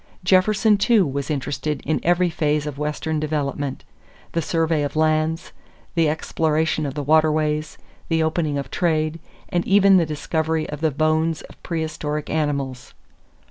[0.23, 3.83] Jefferson, too, was interested in every phase of Western development
[4.31, 5.51] the survey of lands,
[5.93, 7.77] the exploration of waterways,
[8.07, 9.19] the opening of trade,
[9.49, 12.95] and even the discovery of the bones of prehistoric animals.